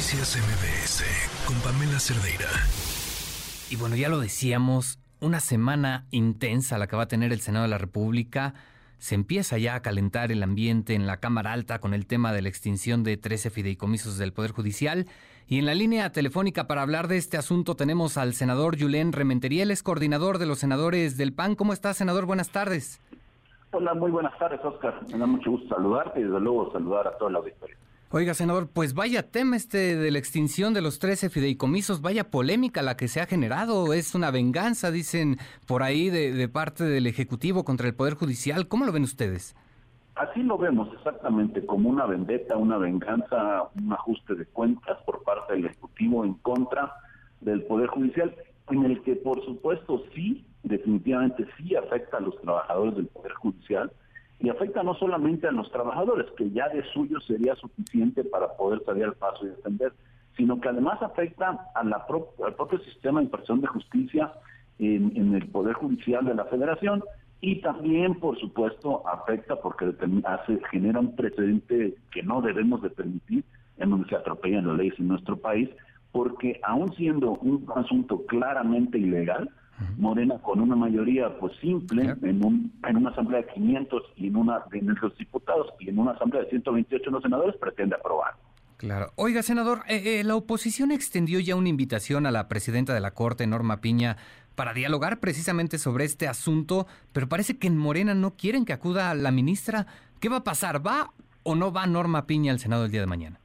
[0.00, 2.48] Noticias MBS con Pamela Cerdeira.
[3.68, 7.64] Y bueno, ya lo decíamos, una semana intensa la que va a tener el Senado
[7.64, 8.54] de la República.
[8.96, 12.40] Se empieza ya a calentar el ambiente en la Cámara Alta con el tema de
[12.40, 15.04] la extinción de 13 fideicomisos del Poder Judicial.
[15.46, 19.64] Y en la línea telefónica para hablar de este asunto tenemos al senador Julen Rementería,
[19.64, 21.56] él es coordinador de los senadores del PAN.
[21.56, 22.24] ¿Cómo está, senador?
[22.24, 23.02] Buenas tardes.
[23.72, 24.98] Hola, muy buenas tardes, Oscar.
[25.12, 27.76] Me da mucho gusto saludarte y desde luego saludar a toda la auditoría.
[28.12, 32.82] Oiga, senador, pues vaya tema este de la extinción de los 13 fideicomisos, vaya polémica
[32.82, 35.36] la que se ha generado, es una venganza, dicen
[35.68, 38.66] por ahí, de, parte del Ejecutivo contra el Poder Judicial.
[38.66, 39.54] ¿Cómo lo ven ustedes?
[40.16, 45.52] Así lo vemos exactamente, como una vendetta, una venganza, un ajuste de cuentas por parte
[45.52, 46.92] del Ejecutivo en contra
[47.40, 48.34] del Poder Judicial,
[48.70, 53.92] en el que por supuesto sí, definitivamente sí afecta a los trabajadores del Poder Judicial,
[54.40, 58.82] y afecta no solamente a los trabajadores, que ya de suyo sería suficiente para poder
[58.84, 59.92] salir al paso y defender,
[60.36, 62.06] sino que además afecta a la
[62.46, 64.32] al propio sistema de impresión de justicia
[64.78, 67.04] en, el Poder Judicial de la Federación
[67.42, 69.92] y también, por supuesto, afecta porque
[70.24, 73.44] hace, genera un precedente que no debemos de permitir
[73.78, 75.68] en donde se atropellan las leyes en nuestro país,
[76.12, 79.50] porque aún siendo un asunto claramente ilegal,
[79.98, 84.36] Morena con una mayoría pues simple en un en una asamblea de 500 y en
[84.36, 88.34] una de los diputados y en una asamblea de 128 los senadores pretende aprobar.
[88.76, 89.10] Claro.
[89.16, 93.10] Oiga, senador, eh, eh, la oposición extendió ya una invitación a la presidenta de la
[93.10, 94.16] Corte, Norma Piña,
[94.54, 99.14] para dialogar precisamente sobre este asunto, pero parece que en Morena no quieren que acuda
[99.14, 99.86] la ministra.
[100.18, 100.86] ¿Qué va a pasar?
[100.86, 101.10] ¿Va
[101.42, 103.38] o no va Norma Piña al Senado el día de mañana?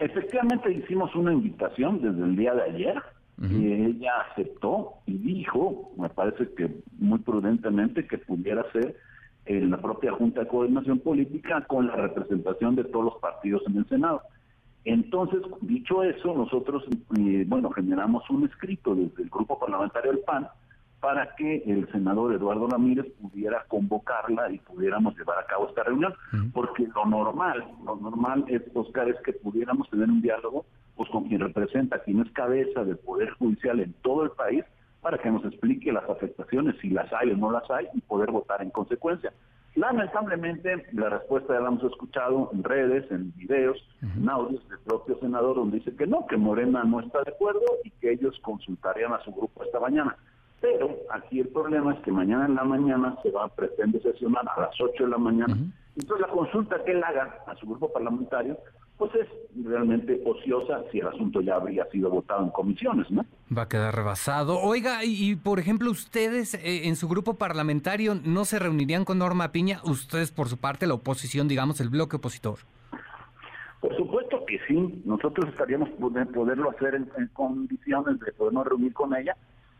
[0.00, 3.02] Efectivamente hicimos una invitación desde el día de ayer
[3.40, 8.96] y ella aceptó y dijo, me parece que muy prudentemente, que pudiera ser
[9.46, 13.78] en la propia Junta de Coordinación Política con la representación de todos los partidos en
[13.78, 14.22] el Senado.
[14.84, 16.84] Entonces, dicho eso, nosotros,
[17.18, 20.48] eh, bueno, generamos un escrito desde el Grupo Parlamentario del PAN
[21.00, 26.12] para que el senador Eduardo Ramírez pudiera convocarla y pudiéramos llevar a cabo esta reunión,
[26.52, 31.28] porque lo normal, lo normal es, Oscar, es que pudiéramos tener un diálogo pues con
[31.28, 34.64] quien representa, quien es cabeza del Poder Judicial en todo el país,
[35.00, 38.32] para que nos explique las afectaciones, si las hay o no las hay, y poder
[38.32, 39.32] votar en consecuencia.
[39.76, 45.16] Lamentablemente, la respuesta ya la hemos escuchado en redes, en videos, en audios del propio
[45.20, 49.12] senador, donde dice que no, que Morena no está de acuerdo y que ellos consultarían
[49.12, 50.16] a su grupo esta mañana.
[50.60, 54.44] Pero aquí el problema es que mañana en la mañana se va a pretender sesionar
[54.56, 55.56] a las 8 de la mañana.
[55.96, 58.58] Entonces la consulta que él haga a su grupo parlamentario
[58.98, 59.28] pues es
[59.64, 63.24] realmente ociosa si el asunto ya habría sido votado en comisiones, ¿no?
[63.56, 64.58] Va a quedar rebasado.
[64.58, 69.52] Oiga, y, por ejemplo, ustedes eh, en su grupo parlamentario no se reunirían con Norma
[69.52, 72.58] Piña, ustedes por su parte, la oposición, digamos, el bloque opositor.
[73.80, 79.14] Por supuesto que sí, nosotros estaríamos poderlo hacer en, en condiciones de podernos reunir con
[79.14, 79.36] ella,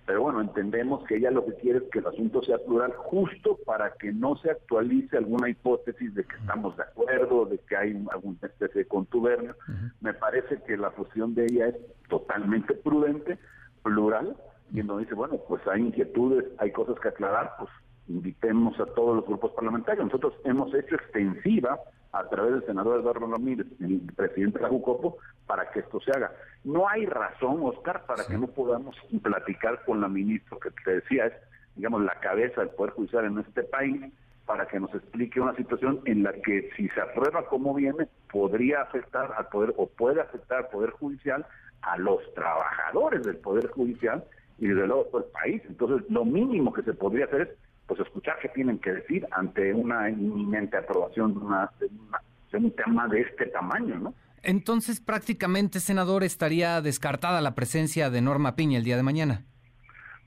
[0.09, 3.59] pero bueno, entendemos que ella lo que quiere es que el asunto sea plural justo
[3.67, 8.07] para que no se actualice alguna hipótesis de que estamos de acuerdo, de que hay
[8.11, 9.55] alguna especie de contubernio.
[10.01, 11.77] Me parece que la posición de ella es
[12.09, 13.39] totalmente prudente,
[13.83, 14.35] plural,
[14.73, 17.71] y nos dice, bueno, pues hay inquietudes, hay cosas que aclarar, pues
[18.09, 20.07] invitemos a todos los grupos parlamentarios.
[20.07, 21.79] Nosotros hemos hecho extensiva
[22.19, 26.11] a través del senador Eduardo Ramírez, el presidente de la Jucopo, para que esto se
[26.11, 26.33] haga.
[26.65, 31.27] No hay razón, Oscar, para que no podamos platicar con la ministra que te decía,
[31.27, 31.33] es,
[31.77, 34.13] digamos, la cabeza del Poder Judicial en este país,
[34.47, 38.83] para que nos explique una situación en la que si se aprueba como viene, podría
[38.83, 41.47] afectar al Poder, o puede afectar al Poder Judicial,
[41.83, 44.25] a los trabajadores del Poder Judicial
[44.59, 45.63] y desde luego todo el país.
[45.69, 47.49] Entonces, lo mínimo que se podría hacer es
[47.89, 53.09] pues escuchar qué tienen que decir ante una inminente aprobación de, una, de, un tema
[53.09, 54.15] de este tamaño, ¿no?
[54.43, 59.45] Entonces, prácticamente, senador, estaría descartada la presencia de Norma Piña el día de mañana.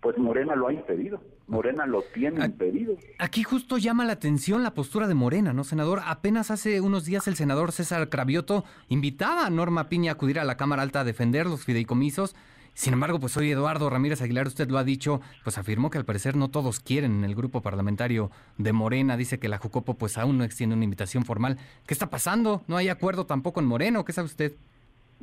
[0.01, 1.21] Pues Morena lo ha impedido.
[1.47, 2.95] Morena lo tiene impedido.
[3.19, 6.01] Aquí justo llama la atención la postura de Morena, ¿no, senador?
[6.05, 10.45] Apenas hace unos días el senador César Cravioto invitaba a Norma Piña a acudir a
[10.45, 12.35] la Cámara Alta a defender los fideicomisos
[12.73, 16.05] sin embargo, pues hoy Eduardo Ramírez Aguilar, usted lo ha dicho, pues afirmó que al
[16.05, 19.17] parecer no todos quieren en el grupo parlamentario de Morena.
[19.17, 21.57] Dice que la Jucopo pues aún no extiende una invitación formal.
[21.85, 22.61] ¿Qué está pasando?
[22.67, 24.05] ¿No hay acuerdo tampoco en Moreno?
[24.05, 24.53] ¿Qué sabe usted?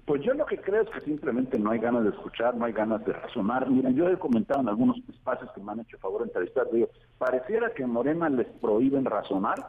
[0.06, 2.72] Pues yo lo que creo es que simplemente no hay ganas de escuchar, no hay
[2.72, 3.68] ganas de razonar.
[3.68, 6.88] Miren, yo he comentado en algunos espacios que me han hecho favor de entrevistar, digo,
[7.18, 9.68] pareciera que en Morena les prohíben razonar,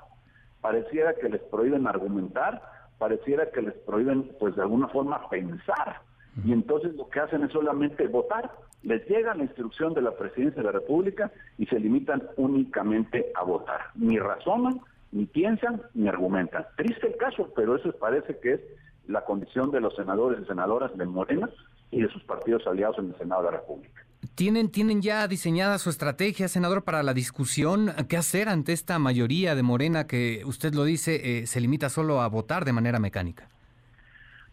[0.61, 2.61] pareciera que les prohíben argumentar,
[2.99, 6.01] pareciera que les prohíben, pues de alguna forma, pensar
[6.45, 8.51] y entonces lo que hacen es solamente votar.
[8.83, 13.43] Les llega la instrucción de la presidencia de la República y se limitan únicamente a
[13.43, 13.81] votar.
[13.95, 14.79] Ni razonan,
[15.11, 16.65] ni piensan, ni argumentan.
[16.77, 18.61] Triste el caso, pero eso parece que es
[19.07, 21.49] la condición de los senadores y senadoras de Morena
[21.91, 24.05] y de sus partidos aliados en el Senado de la República.
[24.35, 27.91] ¿Tienen, ¿Tienen ya diseñada su estrategia, senador, para la discusión?
[28.07, 32.21] ¿Qué hacer ante esta mayoría de Morena que usted lo dice eh, se limita solo
[32.21, 33.49] a votar de manera mecánica?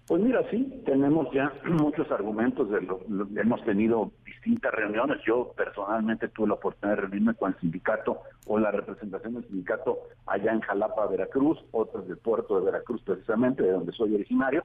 [0.07, 3.01] Pues mira, sí, tenemos ya muchos argumentos, de lo,
[3.37, 8.59] hemos tenido distintas reuniones, yo personalmente tuve la oportunidad de reunirme con el sindicato o
[8.59, 13.73] la representación del sindicato allá en Jalapa, Veracruz, otros del puerto de Veracruz precisamente, de
[13.73, 14.63] donde soy originario,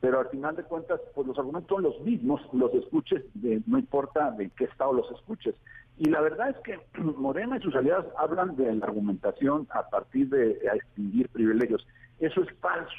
[0.00, 3.78] pero al final de cuentas, pues los argumentos son los mismos, los escuches, de, no
[3.78, 5.54] importa de qué estado los escuches.
[5.98, 10.30] Y la verdad es que Morena y sus aliados hablan de la argumentación a partir
[10.30, 11.86] de extinguir privilegios.
[12.20, 12.94] Eso es falso.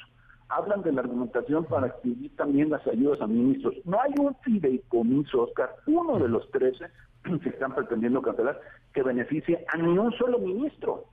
[0.49, 3.75] Hablan de la argumentación para extinguir también las ayudas a ministros.
[3.85, 6.85] No hay un fideicomiso, Oscar, uno de los 13
[7.23, 8.59] que están pretendiendo cancelar,
[8.93, 11.05] que beneficie a ni un solo ministro.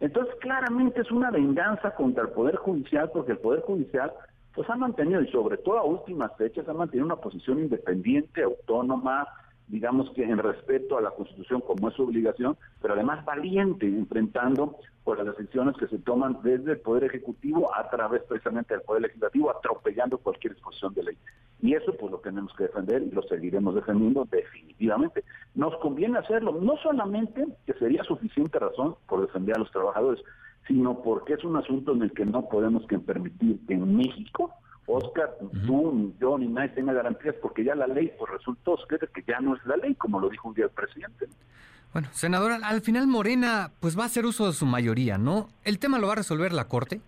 [0.00, 4.12] Entonces, claramente es una venganza contra el Poder Judicial, porque el Poder Judicial
[4.54, 9.28] pues ha mantenido, y sobre todo a últimas fechas, ha mantenido una posición independiente, autónoma,
[9.68, 14.76] digamos que en respeto a la Constitución como es su obligación, pero además valiente, enfrentando
[15.04, 19.02] por las decisiones que se toman desde el Poder Ejecutivo a través precisamente del Poder
[19.02, 21.18] Legislativo, atropellando cualquier disposición de ley.
[21.62, 25.24] Y eso pues lo tenemos que defender y lo seguiremos defendiendo definitivamente.
[25.54, 30.22] Nos conviene hacerlo, no solamente que sería suficiente razón por defender a los trabajadores,
[30.66, 34.52] sino porque es un asunto en el que no podemos que permitir que en México,
[34.86, 35.36] Oscar,
[35.66, 39.40] tú, ni yo, ni nadie tenga garantías, porque ya la ley pues resultó, que ya
[39.40, 41.26] no es la ley, como lo dijo un día el presidente.
[41.92, 45.48] Bueno, senador, al final Morena pues va a hacer uso de su mayoría, ¿no?
[45.64, 47.00] ¿El tema lo va a resolver la Corte?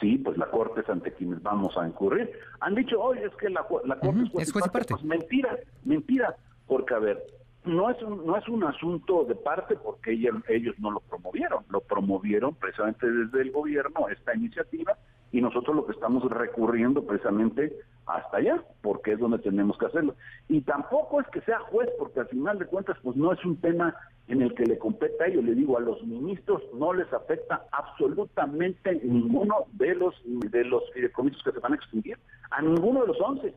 [0.00, 2.30] Sí, pues la Corte es ante quienes vamos a incurrir.
[2.60, 4.94] Han dicho, oye, es que la, la Corte es juez y parte.
[4.94, 7.22] Pues mentira, mentira, porque a ver,
[7.64, 11.64] no es un, no es un asunto de parte porque ellos, ellos no lo promovieron,
[11.68, 14.96] lo promovieron precisamente desde el gobierno esta iniciativa
[15.38, 17.72] y nosotros lo que estamos recurriendo precisamente
[18.06, 20.16] hasta allá, porque es donde tenemos que hacerlo.
[20.48, 23.56] Y tampoco es que sea juez, porque al final de cuentas pues no es un
[23.60, 23.94] tema
[24.26, 27.66] en el que le compete a ellos, le digo, a los ministros no les afecta
[27.70, 32.18] absolutamente ninguno de los de los fideicomisos que se van a extinguir,
[32.50, 33.54] a ninguno de los once.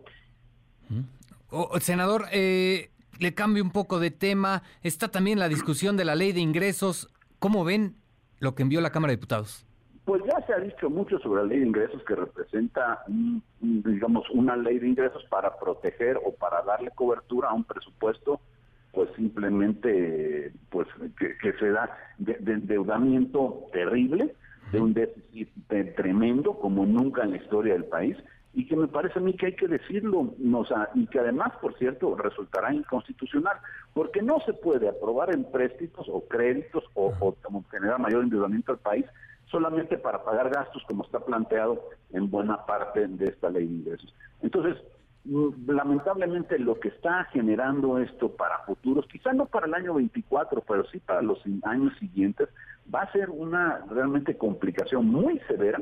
[1.79, 4.61] senador, eh, le cambio un poco de tema.
[4.83, 7.09] Está también la discusión de la ley de ingresos.
[7.39, 7.95] ¿Cómo ven
[8.37, 9.65] lo que envió la Cámara de Diputados?
[10.05, 13.03] Pues ya se ha dicho mucho sobre la ley de ingresos que representa,
[13.59, 18.41] digamos, una ley de ingresos para proteger o para darle cobertura a un presupuesto,
[18.93, 20.87] pues simplemente, pues
[21.17, 24.33] que, se da de, endeudamiento terrible,
[24.71, 25.49] de un déficit
[25.95, 28.17] tremendo como nunca en la historia del país
[28.53, 31.53] y que me parece a mí que hay que decirlo, o sea, y que además,
[31.61, 33.57] por cierto, resultará inconstitucional,
[33.93, 39.05] porque no se puede aprobar empréstitos o créditos o, o generar mayor endeudamiento al país
[39.51, 44.15] solamente para pagar gastos como está planteado en buena parte de esta ley de ingresos.
[44.41, 44.81] Entonces,
[45.25, 50.61] mm, lamentablemente lo que está generando esto para futuros, quizá no para el año 24,
[50.61, 52.49] pero sí para los años siguientes,
[52.93, 55.81] va a ser una realmente complicación muy severa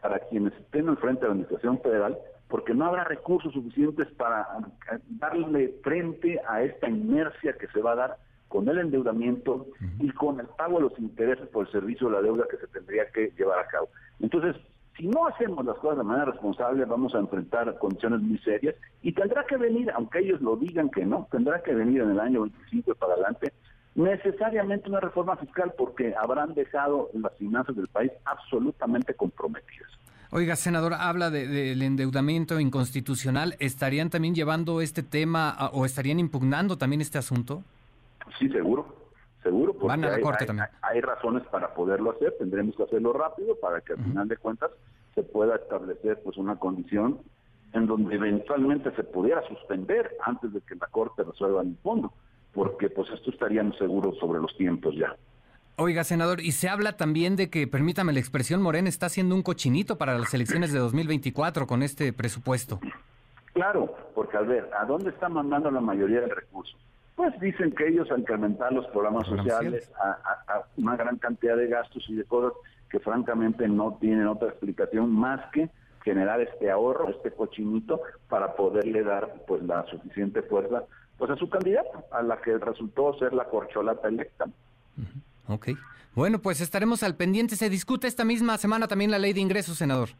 [0.00, 2.16] para quienes estén al frente de la Administración Federal,
[2.48, 4.46] porque no habrá recursos suficientes para
[4.92, 8.16] eh, darle frente a esta inercia que se va a dar
[8.48, 9.66] con el endeudamiento
[9.98, 12.66] y con el pago de los intereses por el servicio de la deuda que se
[12.68, 13.88] tendría que llevar a cabo.
[14.20, 14.56] Entonces,
[14.96, 19.12] si no hacemos las cosas de manera responsable, vamos a enfrentar condiciones muy serias y
[19.12, 22.42] tendrá que venir, aunque ellos lo digan que no, tendrá que venir en el año
[22.42, 23.52] 25 para adelante
[23.98, 29.90] necesariamente una reforma fiscal porque habrán dejado las finanzas del país absolutamente comprometidas.
[30.30, 33.56] Oiga, senador, habla del endeudamiento inconstitucional.
[33.58, 37.64] ¿Estarían también llevando este tema o estarían impugnando también este asunto?
[38.38, 38.86] Sí, seguro,
[39.42, 39.72] seguro.
[39.72, 40.68] Porque Van a la Corte también.
[40.82, 44.70] Hay, razones para poderlo hacer, tendremos que hacerlo rápido para que al final de cuentas
[45.14, 47.20] se pueda establecer pues una condición
[47.72, 52.12] en donde eventualmente se pudiera suspender antes de que la Corte resuelva el fondo
[52.58, 55.14] porque pues esto estaríamos seguros sobre los tiempos ya.
[55.76, 59.42] Oiga, senador, y se habla también de que, permítame la expresión, Morena está haciendo un
[59.42, 62.80] cochinito para las elecciones de 2024 con este presupuesto.
[63.52, 66.76] Claro, porque a ver, ¿a dónde está mandando la mayoría de recursos?
[67.18, 72.14] Pues dicen que ellos incrementar los programas sociales, a, una gran cantidad de gastos y
[72.14, 72.52] de cosas
[72.88, 75.68] que francamente no tienen otra explicación más que
[76.04, 80.84] generar este ahorro, este cochinito, para poderle dar pues la suficiente fuerza
[81.16, 84.44] pues a su candidato, a la que resultó ser la corcholata electa.
[85.48, 85.70] Ok.
[86.14, 87.56] Bueno, pues estaremos al pendiente.
[87.56, 90.10] Se discute esta misma semana también la ley de ingresos, senador.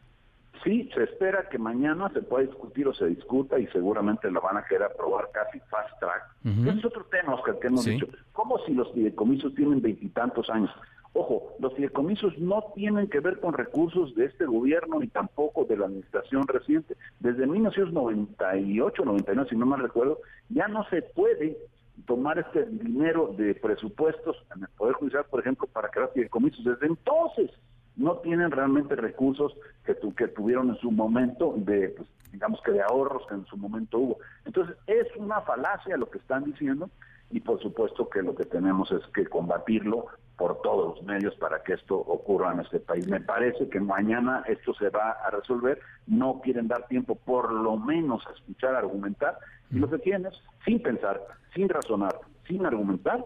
[0.63, 4.57] Sí, se espera que mañana se pueda discutir o se discuta y seguramente lo van
[4.57, 6.23] a querer aprobar casi fast track.
[6.43, 8.07] Ese es otro tema, Oscar, que hemos dicho.
[8.33, 10.71] ¿Cómo si los fideicomisos tienen veintitantos años?
[11.13, 15.77] Ojo, los fideicomisos no tienen que ver con recursos de este gobierno ni tampoco de
[15.77, 16.95] la administración reciente.
[17.19, 21.57] Desde 1998, 99, si no mal recuerdo, ya no se puede
[22.05, 26.63] tomar este dinero de presupuestos en el Poder Judicial, por ejemplo, para crear fideicomisos.
[26.63, 27.51] Desde entonces
[27.99, 32.71] no tienen realmente recursos que, tu, que tuvieron en su momento de, pues, digamos que
[32.71, 34.17] de ahorros que en su momento hubo.
[34.45, 36.89] Entonces, es una falacia lo que están diciendo
[37.29, 41.61] y por supuesto que lo que tenemos es que combatirlo por todos los medios para
[41.61, 43.05] que esto ocurra en este país.
[43.07, 47.75] Me parece que mañana esto se va a resolver, no quieren dar tiempo por lo
[47.75, 49.37] menos a escuchar, argumentar,
[49.69, 51.21] y lo que quieren es, sin pensar,
[51.53, 52.15] sin razonar,
[52.47, 53.25] sin argumentar,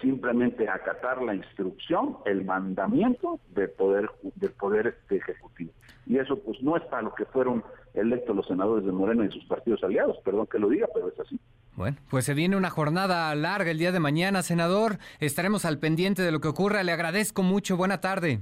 [0.00, 5.72] simplemente acatar la instrucción, el mandamiento del poder del poder este, ejecutivo.
[6.06, 9.30] Y eso pues no es para lo que fueron electos los senadores de Morena y
[9.30, 11.38] sus partidos aliados, perdón que lo diga, pero es así.
[11.76, 14.98] Bueno, pues se viene una jornada larga el día de mañana, senador.
[15.18, 16.82] Estaremos al pendiente de lo que ocurra.
[16.82, 17.76] Le agradezco mucho.
[17.76, 18.40] Buena tarde.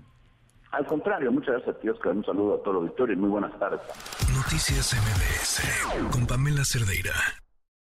[0.73, 2.17] Al contrario, muchas gracias a ti, Oscar.
[2.17, 3.81] Un saludo a todo el auditorio y muy buenas tardes.
[4.35, 7.13] Noticias MBS con Pamela Cerdeira.